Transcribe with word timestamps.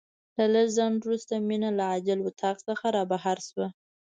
له 0.37 0.45
لږ 0.53 0.67
ځنډ 0.77 0.97
وروسته 1.01 1.33
مينه 1.47 1.69
له 1.77 1.83
عاجل 1.91 2.19
اتاق 2.29 2.57
څخه 2.67 2.85
رابهر 2.95 3.37
شوه. 3.47 3.67